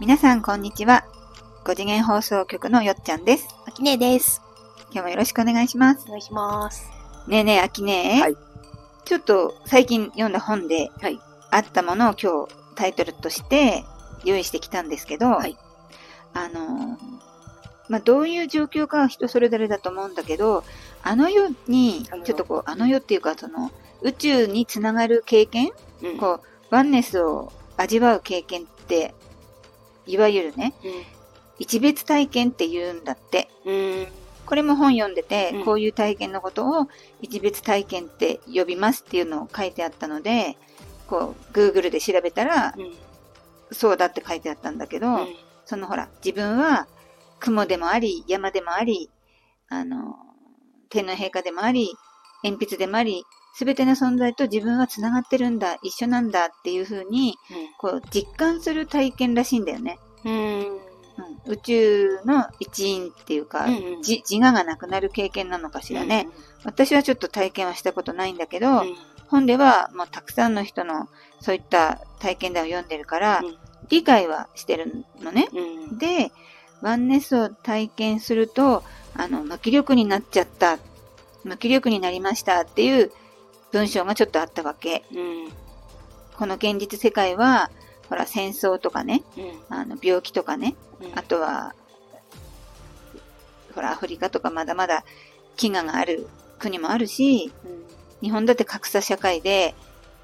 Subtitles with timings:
[0.00, 1.04] 皆さんこんにちは。
[1.64, 3.48] 5次元放送局のよっちゃんです。
[3.66, 4.42] あきねえです。
[4.92, 6.04] 今日もよろしくお願いします。
[6.06, 6.88] お願いします。
[7.26, 8.20] ねえねえ、あきねえ。
[8.20, 8.36] はい
[9.04, 11.18] ちょっと最近読んだ本で、はい
[11.50, 13.84] あったものを今日タイトルとして
[14.24, 15.56] 用意してきたんですけど、はい
[16.34, 17.18] あのー
[17.88, 20.62] まあ、どういう状況かは人それぞれだと思うんだけど、
[21.02, 23.72] あの世にちょっとこう、あの世っていうか、その、
[24.02, 25.72] 宇宙につながる経験
[26.02, 26.40] うんこう、
[26.70, 29.14] ワンネスを味わう経験って、
[30.08, 30.74] いわゆるね、
[31.58, 33.48] 一別体験って言うんだって。
[33.64, 34.06] うん。
[34.46, 36.88] これも本読んでて、うんこういう体験のことを
[37.20, 40.56] 一別体験って呼びますっていうのを書いてあったので、
[41.06, 42.92] こう、Google で調べたら、うん。
[43.70, 45.26] そうだって書いてあったんだけど、うん。
[45.66, 46.86] そのほら、自分は
[47.38, 49.10] 雲でもあり、山でもあり、
[49.68, 50.16] あの、
[50.88, 51.92] 天皇陛下でもあり、
[52.42, 57.36] 鉛筆でもあり、すべての存在と自分は繋がってるんだ、一緒なんだっていう風に、
[57.78, 59.98] こう、実感する体験らしいんだよね。
[60.24, 60.78] うん。
[61.18, 66.28] うん、宇宙の一員っていうか、うんじ自我がなくなる経験なのかしらね。
[66.64, 68.94] 私はちょっと体験はしたことないんだけど、うん。
[69.26, 71.08] 本ではもうたくさんの人の
[71.40, 73.56] そういった体験談を読んでるから、うん
[73.88, 75.48] 理解はしてるのね。
[75.52, 75.98] うん。
[75.98, 76.30] で、
[76.80, 78.82] ワンネスを体験すると、
[79.14, 80.78] あの、無気力になっちゃった、
[81.44, 83.12] 無気力になりましたっていう
[83.72, 85.04] 文章がちょっとあったわけ。
[85.12, 85.52] うん。
[86.36, 87.70] この現実世界は、
[88.08, 89.76] ほら、戦争とかね、うん。
[89.76, 91.74] あの、病気とかね、うんあとは、
[93.74, 95.04] ほら、アフリカとかまだまだ
[95.56, 97.52] 飢餓がある国もあるし、
[98.20, 99.74] 日本だって格差社会で、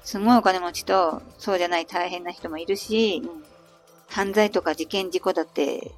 [0.03, 3.21] すごいお金持ちと、そうじゃない大変な人もいるし、
[4.07, 5.91] 犯罪とか事件事故だって、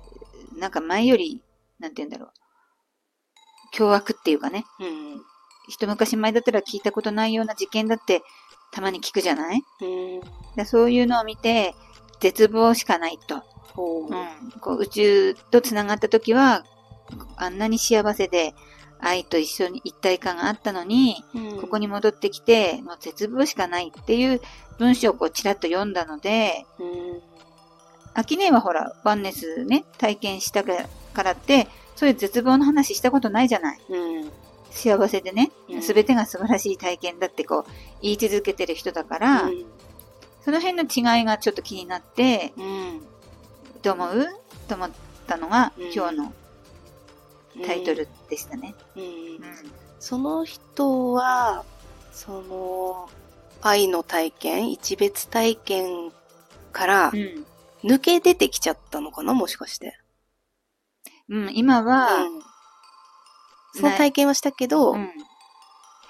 [0.57, 1.41] なんか前より、
[1.79, 2.31] なんて言うんだろう。
[3.71, 4.65] 凶悪っていうかね。
[4.79, 5.21] うん。
[5.67, 8.23] 一昔前だったら聞いたことないような事件だって、
[8.71, 9.63] たまに聞くじゃない？
[9.81, 10.21] うん。
[10.55, 11.75] でそういうのを見て、
[12.19, 13.41] 絶望しかないと。
[13.73, 14.13] ほう。
[14.13, 16.63] うん、こう宇宙と繋がった時は、
[17.35, 18.53] あんなに幸せで、
[18.99, 24.41] 愛と一緒に一体感があったのに、うんここに戻ってきて、もう絶望しかないっていう
[24.79, 27.21] 文章をこうちらっと読んだので、うん。
[28.15, 30.73] アキネはほら、ワンネスね、体験したか
[31.21, 33.79] らって、そういう絶望の話したことないじゃない？
[33.89, 34.31] うん。
[34.77, 37.71] 幸せでねう、んすべてが素晴らしい体験だってこう、
[38.01, 39.49] 言い続けてる人だから、
[40.45, 43.01] その辺の違いがちょっと気になって、うん。
[43.81, 44.27] どう思う？
[44.67, 44.91] と思っ
[45.27, 46.33] たのが、うん今日の
[47.65, 48.75] タイトルでしたね。
[48.95, 49.03] うん。
[49.03, 49.07] う
[49.99, 51.65] その人は、
[52.11, 53.09] その、
[53.61, 56.11] 愛の体験、一別体験
[56.71, 57.15] からん。
[57.15, 57.45] うん。
[57.83, 59.33] 抜け出てきちゃったのかな？
[59.33, 59.97] もしかして。
[61.29, 62.41] うん、今は、うん
[63.73, 65.09] その体験はしたけど、うん。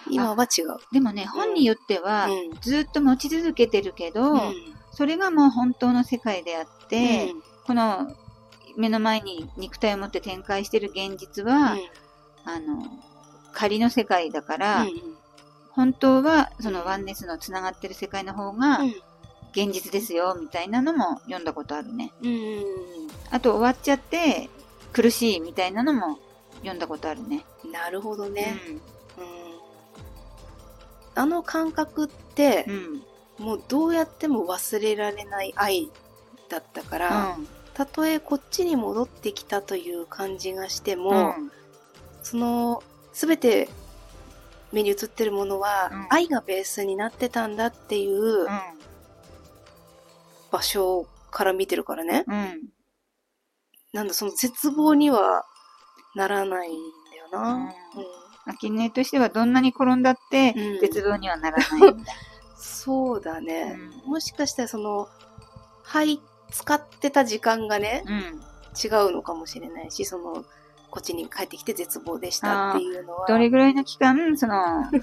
[0.09, 0.78] 今は違う。
[0.94, 2.59] でもね、本によっては、うん。
[2.62, 4.53] ずっと持ち続けてるけど、うん。
[4.91, 7.34] それがもう本当の世界であって、
[7.66, 8.16] この
[8.78, 11.78] 目の前に肉体を持って展開している現実は、
[12.45, 12.84] あの、
[13.53, 15.18] 仮の世界だから、うん
[15.78, 18.95] 本当はそのワンネスのつながってる世界の方がうん。
[19.51, 22.12] 現実ですよ、みたいなのも読んだことあるね。
[22.22, 22.63] うん。
[23.31, 24.50] あと終わっちゃって
[24.91, 26.19] 苦しいみたいなのも
[26.57, 27.45] 読んだことあるね。
[27.72, 28.81] なるほどね、うんうん
[31.16, 33.45] あの感覚ってう、ん。
[33.45, 35.90] もうどうやっても忘れられない愛
[36.47, 37.47] だったから、うん。
[37.73, 41.51] たとえこっちに戻ってきたという感じがしても、うん
[42.22, 43.69] その全て
[44.72, 48.47] 目に映ってるものは、うん愛がベースになってたんだっていう
[50.51, 52.25] 場所から見てるからね。
[52.28, 52.69] うん。
[53.94, 55.45] なんだ、その絶望には
[56.16, 56.73] ならないん
[57.31, 57.53] だよな。
[57.53, 57.72] うんうん
[58.50, 62.13] アキネとしてはどんなに転んだってうん絶望にはならないんだ。
[62.56, 63.78] そうだね。
[64.06, 65.09] うんもしかしたらその、
[65.84, 68.41] はい、使ってた時間がね、うん。
[68.78, 70.45] 違うのかもしれないし、その、
[70.90, 73.28] こっちに帰ってきて絶望でしたっていうのは。
[73.28, 74.56] どれぐらいの期間、その、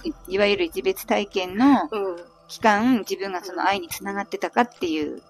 [0.05, 2.17] いいわゆる一別体験のうん。
[2.49, 5.23] 期間、自分がその愛につながってたかっていう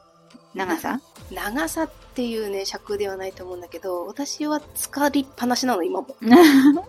[0.55, 1.01] 長さ？
[1.31, 6.17] 長さっていうね、尺ではないと思うんだけど、私は疲りっぱなしなの、今も。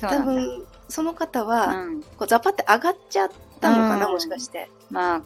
[0.00, 2.02] 多分、その方は、うん。
[2.02, 3.30] こうザパって上がっちゃっ
[3.60, 4.70] たのかな、うんもしかして。
[4.90, 5.22] まあ、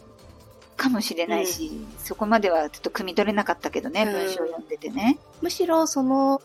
[0.76, 5.18] かもしれないし、そこまではちょっと汲み取れなかったけどね、うん文章を読んでてね。
[5.40, 6.42] むしろ、その、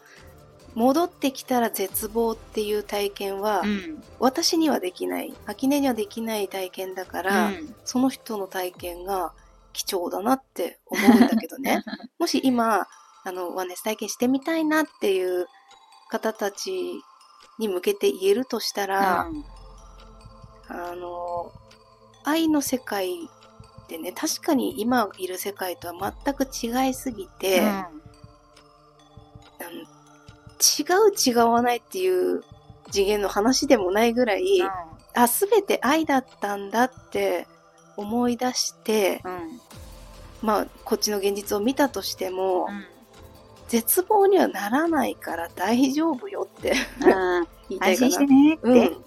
[0.75, 4.03] 戻ってきたら絶望っていう体験は、うん。
[4.19, 9.31] 私にはできない、秋音にはできない体験だから、うんその人の体験が
[9.73, 11.83] 貴重だなって思うんだけどね。
[12.19, 12.87] もし今、
[13.23, 15.47] あの、ワンネス体験してみたいなっていう
[16.09, 17.01] 方たち
[17.57, 19.45] に向けて言えるとしたら、うん。
[20.69, 21.51] あの、
[22.23, 23.29] 愛の世界
[23.83, 27.67] ってね、確かに今いる世界とは全く違いすぎて、うん。
[27.67, 27.85] あ
[29.63, 29.81] の
[30.59, 32.43] 違う違わないっていう
[32.91, 34.61] 次元の話でもないぐらい、
[35.13, 37.47] あ、すべて愛だったんだって
[37.99, 39.35] 思い出して、うん。
[39.35, 39.61] うん。
[40.41, 42.85] まあ、こっちの現実を見たとしても、うん
[43.69, 47.05] 絶望にはならないから大丈夫よってう
[47.41, 48.25] ん 言いたいかな。
[48.25, 48.59] ね。
[48.63, 48.99] うんうん。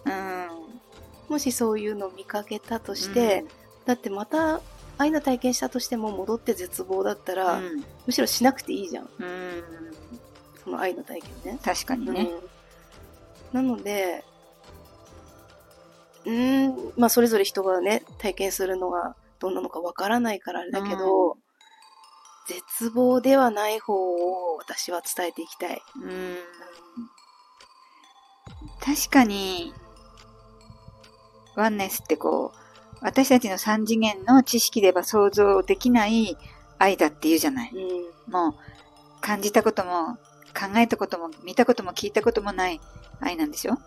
[1.29, 3.45] もしそういうのを見かけたとして、
[3.85, 4.61] だってまた
[4.99, 9.09] 愛の体験したとしても戻って絶望だったら、うん、むしろしなくていいじゃん。
[10.63, 11.59] その愛の体験ね。
[11.65, 12.31] 確かにね。
[13.53, 14.25] うん、なので、
[16.25, 21.37] うーん、まあそれぞれ人がね、体験するのがどんなのかわからないからあれだけど、
[22.49, 25.83] 絶望ではない方を私は伝えていきたい。
[26.03, 26.37] うん。
[28.81, 29.73] 確かに、
[31.55, 32.59] ワンネスってこう、
[33.01, 36.37] 私たちの三次元の知識では想像できない
[36.79, 37.71] 愛だって言うじゃない。
[37.73, 38.33] うん。
[38.33, 38.55] もう、
[39.21, 40.19] 感じたことも、
[40.55, 42.81] 考えたことも、見たことも聞いたこともない
[43.23, 43.79] 愛なんでしょ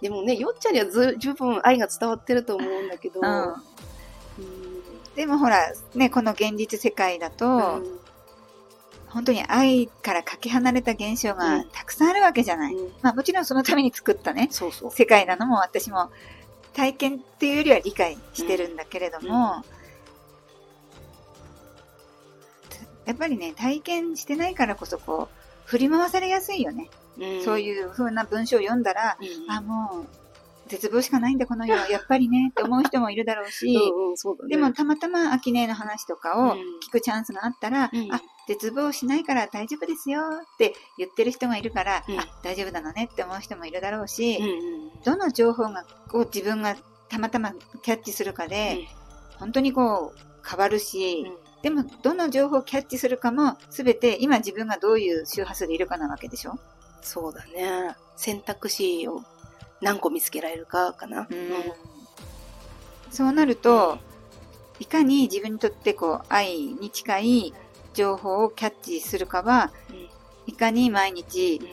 [0.00, 3.48] でもね、よっちゃんにはず十分愛が伝わってると思うんだけど、うん。
[3.48, 3.54] うん。
[5.14, 7.50] でもほら、ね、この現実世界だと、う
[7.80, 7.98] ん。
[9.08, 11.68] 本当に愛からかけ離れた現象がうん。
[11.70, 12.74] たくさんあるわけじゃない。
[12.74, 12.92] うん。
[13.02, 14.90] まあもちろんそのために作ったね、そうそう。
[14.90, 16.10] 世界なのも私も
[16.74, 19.64] 体験っていうよりは理解してるんだけれども、
[23.06, 26.90] やっぱりね、体験してないからこそこう、振り回されやすいよね。
[27.18, 29.50] うんそういう風な文章を読んだら、うん。
[29.50, 30.06] あ、もう、
[30.68, 31.88] 絶望しかないんだ、この世は。
[31.90, 34.56] やっぱりね、って思う人もいるだろうし、うんね。
[34.56, 36.58] でもたまたまアキネの話とかをうん。
[36.80, 38.12] 聞くチャンスがあったら、うん。
[38.12, 42.20] あ、絶望しないから大丈夫ですよって言ってる人がいるから、うん。
[42.20, 45.02] あ、大丈夫なのねって思う人もいるだろうし、うんうん。
[45.04, 46.76] どの情報がこう自分が
[47.08, 47.52] たまたま
[47.82, 48.88] キャッチするかで、
[49.38, 51.46] 本当にこう変わるし、うん。
[51.62, 56.58] でもどの情報をキャッチするかも全て今自分がどういう周波数でいるかなわけでしょ
[57.06, 57.94] そうだね。
[58.16, 59.22] 選択肢を
[59.80, 61.28] 何個見つけられるかかな。
[63.10, 63.98] そうなると、
[64.80, 67.54] いかに自分にとってこう愛に近い
[67.94, 70.08] 情報をキャッチするかは、うん
[70.48, 71.68] いかに毎日うん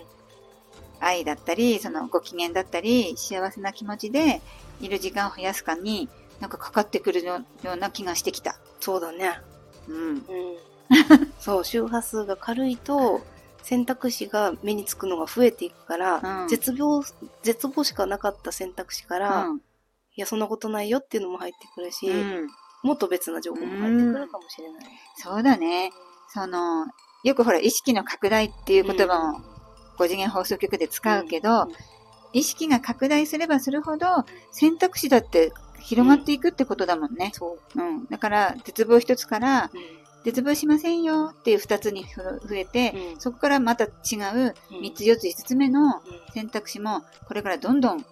[1.00, 4.41] 愛だったり、そのご機嫌だったり、幸せな気持ちで
[4.79, 6.07] いる時間を増やすかに、
[6.39, 8.57] なんかかかってくるような気がしてきた。
[8.79, 9.38] そうだね。
[9.89, 9.97] うん。
[9.97, 10.24] うん。
[11.39, 13.21] そう、周波数が軽いと、
[13.63, 17.01] 選択肢が目につくのが増えていくから、うん絶望、
[17.42, 19.57] 絶望しかなかった選択肢から、うん。
[19.57, 19.62] い
[20.18, 22.48] や、そんなことないよっていうのも入ってくるし、うん。
[22.83, 24.83] もっと別な情報も入ってくるかもしれない。
[25.18, 25.92] そうだね。
[26.30, 26.86] その、
[27.24, 31.68] よくほら、意識の拡大っていう言葉を5次元放送局で使うけど、
[32.33, 34.07] 意識が拡大すればするほど、
[34.51, 37.31] 選択肢だって広がっていくってことだもんね。
[37.33, 37.81] そう。
[37.81, 38.06] うん。
[38.07, 43.90] だから、絶望一つから、うん絶望しませんよっていう二つにふ増えて、うんそこからまた違
[44.36, 46.02] ううん三つ四つ五つ目のうん
[46.34, 48.06] 選択肢も、これからどんどん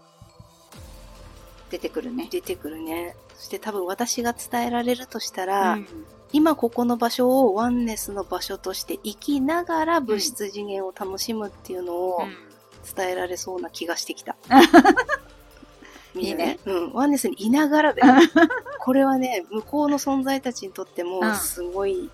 [1.70, 2.28] 出てくるね。
[2.30, 3.16] 出てくるね。
[3.36, 5.88] そして多分私が伝えられるとしたら、うん
[6.34, 12.24] 今ここの場所をワンネスの場所として生きながら物質次元を楽しむっていうのを
[12.96, 14.38] 伝えられそうな気がしてきた。
[16.16, 16.60] みんなね。
[16.66, 16.94] うん。
[16.94, 18.02] ワンネスにいながらで。
[18.84, 21.36] これはね、向こうの存在たちにとってもうん。
[21.36, 22.10] すごい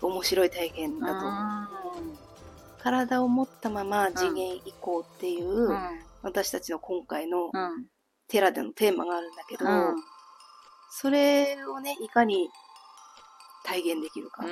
[0.00, 1.30] 面白い体験だと思う。
[1.30, 1.68] あ
[2.80, 5.78] 体を持ったまま次元移行っていーう、うん。
[6.22, 7.86] 私たちの今回のうん。
[8.26, 9.94] テラでのテーマがあるんだけど、うん。
[10.90, 12.48] それをね、いかに
[13.64, 14.44] 体現できるか。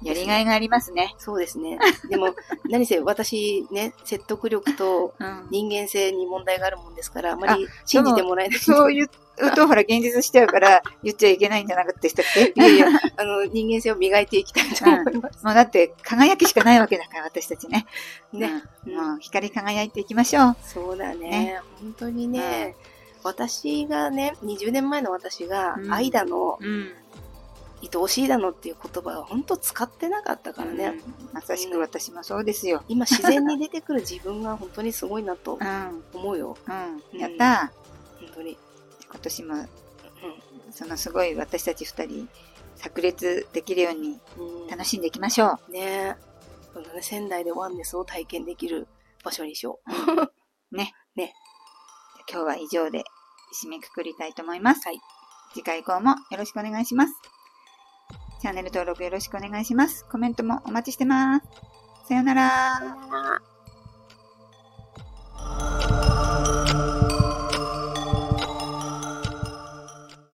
[0.00, 1.14] うんやりがいがありますね。
[1.18, 1.78] そうですね。
[2.08, 2.34] でも、
[2.68, 8.58] 何せ私ね、説得力とうん人間性に問題があるもんですから、あまり信じてもらえない。
[8.58, 9.08] そう言う
[9.54, 12.86] と、ほら、現実しちゃうから、言っちゃいけないんじゃなくてしたっけ いやいや、
[13.16, 15.44] あの、人間性を磨いていきたいと思います。
[15.44, 17.86] もうだって、輝きしかないわけだから、私たちね。
[18.32, 18.62] ね。
[18.86, 20.56] もう、光り輝いていきましょう。
[20.62, 21.30] そうだね。
[21.30, 22.76] ね本当にね、
[23.22, 26.92] 私がね、20年前の私がう、ん愛だの、うん。
[27.82, 30.86] 愛おしいだのっていう言葉は本当使ってなかったからね。
[30.86, 32.82] うんまさしく私もそうですよ。
[32.88, 36.04] 今自然に出てくる自分が本当にすごいなとうん。
[36.14, 36.56] 思うよ。
[36.66, 37.20] うん。
[37.20, 37.72] やった
[38.18, 38.52] 本当に。
[38.52, 38.56] ー。
[39.10, 39.68] 今年も、う
[40.70, 42.28] そのすごい私たち二人、
[42.76, 44.20] 炸裂できるようにん。
[44.38, 46.16] うん楽しんでいきましょね
[46.72, 48.88] そうだね、仙台でワンネスを体験できる
[49.22, 50.22] 場所にしよう。
[50.72, 50.76] う。
[50.76, 50.94] ね。
[51.14, 51.34] ね。
[52.30, 53.04] 今日は以上で
[53.62, 54.86] 締めくくりたいと思います。
[54.86, 55.00] はい。
[55.52, 57.14] 次回以降もよろしくお願いします。
[58.40, 60.04] チャンネル登録よろしくお願いします。
[60.06, 61.46] コメントもお待ちしてます。
[62.08, 62.50] さよなら。
[62.78, 63.55] さよなら